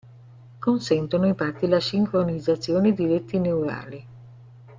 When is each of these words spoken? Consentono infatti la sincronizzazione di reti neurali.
Consentono 0.57 1.27
infatti 1.27 1.67
la 1.67 1.79
sincronizzazione 1.79 2.91
di 2.91 3.05
reti 3.05 3.37
neurali. 3.37 4.07